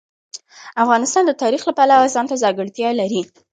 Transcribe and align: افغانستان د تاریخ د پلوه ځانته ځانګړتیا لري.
افغانستان 0.83 1.23
د 1.25 1.31
تاریخ 1.41 1.61
د 1.65 1.69
پلوه 1.77 2.07
ځانته 2.15 2.35
ځانګړتیا 2.43 2.89
لري. 3.01 3.21